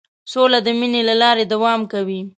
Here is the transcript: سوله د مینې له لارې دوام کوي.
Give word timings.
سوله 0.31 0.59
د 0.63 0.67
مینې 0.79 1.01
له 1.09 1.15
لارې 1.21 1.43
دوام 1.53 1.81
کوي. 1.91 2.21